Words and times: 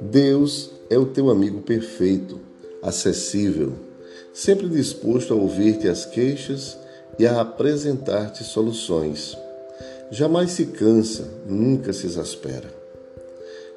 Deus 0.00 0.70
é 0.90 0.98
o 0.98 1.06
teu 1.06 1.30
amigo 1.30 1.60
perfeito, 1.62 2.40
acessível, 2.82 3.74
sempre 4.32 4.68
disposto 4.68 5.32
a 5.32 5.36
ouvir-te 5.36 5.88
as 5.88 6.04
queixas 6.04 6.76
e 7.18 7.26
a 7.26 7.40
apresentar-te 7.40 8.42
soluções. 8.42 9.36
Jamais 10.10 10.50
se 10.50 10.66
cansa, 10.66 11.28
nunca 11.46 11.92
se 11.92 12.06
exaspera. 12.06 12.74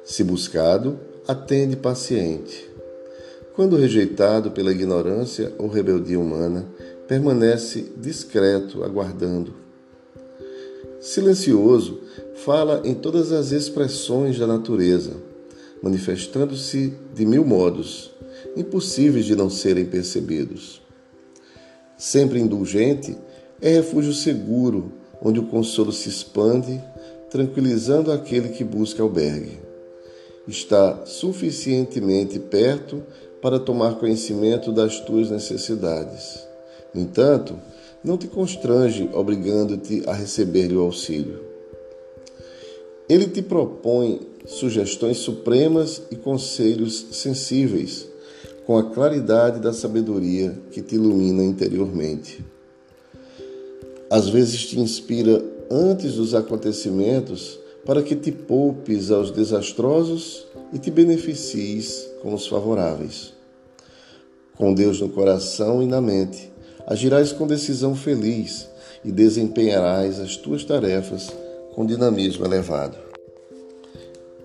Se 0.04 0.24
buscado, 0.24 0.98
atende 1.28 1.76
paciente. 1.76 2.68
Quando 3.54 3.76
rejeitado 3.76 4.50
pela 4.50 4.72
ignorância 4.72 5.52
ou 5.56 5.68
rebeldia 5.68 6.18
humana, 6.18 6.66
permanece 7.06 7.92
discreto, 7.96 8.82
aguardando. 8.82 9.54
Silencioso, 11.04 12.00
fala 12.44 12.82
em 12.84 12.94
todas 12.94 13.30
as 13.30 13.52
expressões 13.52 14.38
da 14.38 14.46
natureza 14.46 15.34
manifestando-se 15.84 16.94
de 17.14 17.26
mil 17.26 17.44
modos, 17.44 18.10
impossíveis 18.56 19.26
de 19.26 19.36
não 19.36 19.50
serem 19.50 19.84
percebidos. 19.84 20.80
Sempre 21.98 22.40
indulgente, 22.40 23.14
é 23.60 23.74
refúgio 23.74 24.14
seguro, 24.14 24.92
onde 25.20 25.38
o 25.38 25.46
consolo 25.46 25.92
se 25.92 26.08
expande, 26.08 26.82
tranquilizando 27.30 28.10
aquele 28.10 28.48
que 28.48 28.64
busca 28.64 29.02
albergue. 29.02 29.58
Está 30.48 31.04
suficientemente 31.04 32.38
perto 32.38 33.02
para 33.42 33.60
tomar 33.60 33.96
conhecimento 33.96 34.72
das 34.72 35.00
tuas 35.00 35.30
necessidades. 35.30 36.46
No 36.94 37.02
entanto, 37.02 37.58
não 38.04 38.18
te 38.18 38.28
constrange 38.28 39.08
obrigando-te 39.14 40.02
a 40.06 40.12
receber-lhe 40.12 40.76
o 40.76 40.82
auxílio. 40.82 41.40
Ele 43.08 43.26
te 43.26 43.40
propõe 43.40 44.20
sugestões 44.44 45.16
supremas 45.16 46.02
e 46.10 46.16
conselhos 46.16 47.06
sensíveis, 47.12 48.06
com 48.66 48.76
a 48.76 48.90
claridade 48.90 49.58
da 49.58 49.72
sabedoria 49.72 50.56
que 50.70 50.82
te 50.82 50.96
ilumina 50.96 51.42
interiormente. 51.42 52.44
Às 54.10 54.28
vezes 54.28 54.66
te 54.66 54.78
inspira 54.78 55.42
antes 55.70 56.14
dos 56.14 56.34
acontecimentos 56.34 57.58
para 57.84 58.02
que 58.02 58.14
te 58.14 58.30
poupes 58.30 59.10
aos 59.10 59.30
desastrosos 59.30 60.46
e 60.72 60.78
te 60.78 60.90
beneficies 60.90 62.06
com 62.22 62.34
os 62.34 62.46
favoráveis. 62.46 63.32
Com 64.56 64.72
Deus 64.72 65.00
no 65.00 65.08
coração 65.08 65.82
e 65.82 65.86
na 65.86 66.00
mente, 66.00 66.53
agirás 66.86 67.32
com 67.32 67.46
decisão 67.46 67.94
feliz 67.94 68.68
e 69.04 69.10
desempenharás 69.10 70.20
as 70.20 70.36
tuas 70.36 70.64
tarefas 70.64 71.30
com 71.74 71.84
dinamismo 71.84 72.44
elevado. 72.44 72.96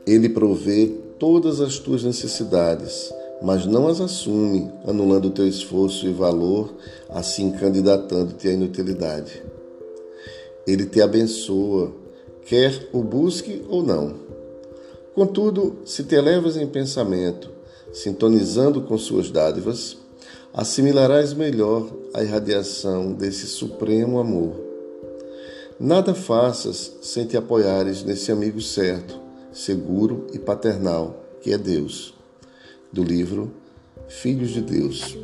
Ele 0.06 0.30
provê 0.30 0.92
todas 1.20 1.62
as 1.62 1.78
tuas 1.78 2.04
necessidades, 2.04 3.14
mas 3.42 3.66
não 3.66 3.88
as 3.88 4.02
assume, 4.02 4.72
anulando 4.86 5.26
o 5.28 5.32
teu 5.32 5.48
esforço 5.48 6.08
e 6.08 6.12
valor, 6.12 6.74
assim 7.10 7.52
candidatando-te 7.52 8.48
à 8.48 8.54
inutilidade. 8.54 9.44
Ele 10.66 10.86
te 10.86 11.02
abençoa, 11.02 11.94
quer 12.46 12.90
o 12.92 13.04
busque 13.04 13.64
ou 13.70 13.84
não. 13.84 14.16
Contudo, 15.14 15.78
se 15.86 16.04
te 16.04 16.16
elevas 16.16 16.58
em 16.58 16.68
pensamento, 16.68 17.52
sintonizando 17.92 18.82
com 18.82 18.98
suas 18.98 19.30
dádivas, 19.30 19.98
assimilarás 20.54 21.34
melhor 21.34 21.90
a 22.14 22.24
irradiação 22.24 23.14
desse 23.14 23.48
supremo 23.48 24.20
amor. 24.20 24.56
Nada 25.80 26.14
faças 26.14 26.98
sem 27.02 27.26
te 27.26 27.38
apoiares 27.38 28.04
nesse 28.04 28.32
amigo 28.32 28.62
certo 28.62 29.20
seguro 29.52 30.28
e 30.34 30.40
paternal, 30.40 31.24
que 31.42 31.54
é 31.54 31.58
Deus. 31.58 32.14
Do 32.92 33.04
livro 33.04 33.52
Filhos 34.08 34.50
de 34.50 34.62
Deus. 34.62 35.18